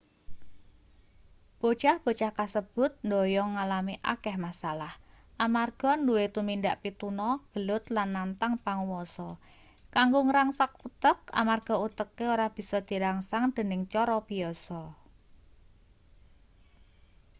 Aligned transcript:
bocah-bocah 1.61 2.31
kasebut 2.39 2.91
ndhoyong 3.07 3.51
ngalami 3.55 3.95
akeh 4.13 4.35
masalah 4.45 4.93
amarga 5.45 5.91
nduwe 6.01 6.25
tumindak 6.35 6.75
pituna 6.83 7.27
gelut 7.51 7.83
lan 7.95 8.09
nantang 8.15 8.53
panguwasa 8.65 9.29
kanggo 9.95 10.19
ngrangsang 10.27 10.73
utek 10.87 11.19
amarga 11.41 11.75
uteke 11.87 12.25
ora 12.33 12.47
bisa 12.57 12.77
dirangsang 12.89 13.43
dening 13.55 13.81
cara 13.93 14.17
biyasa 14.29 14.81